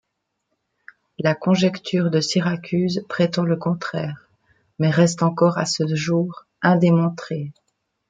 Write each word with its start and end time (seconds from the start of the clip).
La 1.19 1.35
conjecture 1.35 2.09
de 2.09 2.21
Syracuse 2.21 3.05
prétend 3.07 3.43
le 3.43 3.55
contraire, 3.55 4.31
mais 4.79 4.89
reste 4.89 5.21
encore 5.21 5.59
à 5.59 5.65
ce 5.67 5.93
jour 5.93 6.47
indémontrée. 6.63 7.51